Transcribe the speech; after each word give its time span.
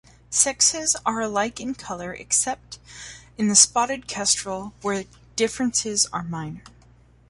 Sexes 0.31 0.95
are 1.05 1.21
alike 1.21 1.59
in 1.59 1.75
color 1.75 2.11
except 2.11 2.79
in 3.37 3.49
the 3.49 3.55
spotted 3.55 4.07
kestrel, 4.07 4.73
where 4.81 5.03
differences 5.35 6.07
are 6.07 6.23
minor. 6.23 6.63